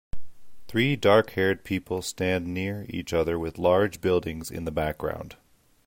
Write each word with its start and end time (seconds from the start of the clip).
Three 0.67 0.97
darkhaired 0.97 1.63
people 1.63 2.01
stand 2.01 2.47
near 2.47 2.87
each 2.89 3.13
other 3.13 3.37
with 3.37 3.59
large 3.59 4.01
buildings 4.01 4.49
in 4.49 4.65
the 4.65 4.71
background. 4.71 5.35